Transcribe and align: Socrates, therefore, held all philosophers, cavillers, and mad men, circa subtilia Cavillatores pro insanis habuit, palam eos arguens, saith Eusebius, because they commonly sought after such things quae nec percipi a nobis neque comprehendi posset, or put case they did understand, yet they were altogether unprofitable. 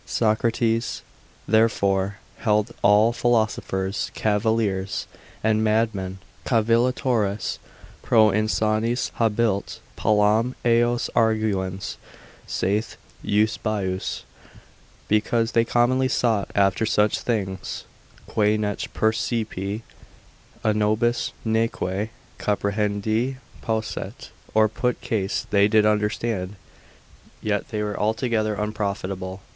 Socrates, 0.03 1.03
therefore, 1.47 2.15
held 2.39 2.71
all 2.81 3.13
philosophers, 3.13 4.09
cavillers, 4.15 5.05
and 5.43 5.63
mad 5.63 5.93
men, 5.93 6.17
circa 6.43 6.63
subtilia 6.63 6.93
Cavillatores 6.95 7.57
pro 8.01 8.29
insanis 8.31 9.11
habuit, 9.19 9.79
palam 9.95 10.55
eos 10.65 11.07
arguens, 11.15 11.97
saith 12.47 12.97
Eusebius, 13.21 14.23
because 15.07 15.51
they 15.51 15.63
commonly 15.63 16.07
sought 16.07 16.49
after 16.55 16.83
such 16.83 17.19
things 17.19 17.83
quae 18.25 18.57
nec 18.57 18.79
percipi 18.95 19.83
a 20.63 20.73
nobis 20.73 21.31
neque 21.45 22.09
comprehendi 22.39 23.35
posset, 23.61 24.31
or 24.55 24.67
put 24.67 24.99
case 25.01 25.45
they 25.51 25.67
did 25.67 25.85
understand, 25.85 26.55
yet 27.39 27.67
they 27.69 27.83
were 27.83 27.95
altogether 27.99 28.55
unprofitable. 28.55 29.41